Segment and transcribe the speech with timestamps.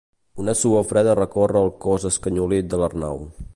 [0.43, 3.25] Una suor freda recorre el cos escanyolit de l'Arnau.